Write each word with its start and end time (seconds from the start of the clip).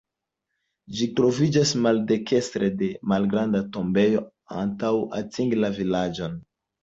Ĝi 0.99 1.07
troviĝas 1.19 1.73
maldekstre 1.87 2.71
de 2.79 2.89
malgranda 3.13 3.61
tombejo 3.75 4.23
antaŭ 4.63 4.93
atingi 5.21 5.63
la 5.65 5.73
vilaĝon. 5.79 6.41